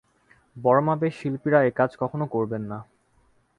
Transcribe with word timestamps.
বড় 0.55 0.79
মাপের 0.81 1.11
শিল্পীরা 1.11 1.59
এ-কাজ 1.63 1.91
কখনো 1.99 2.25
করবেন 2.27 2.63
না। 2.63 2.79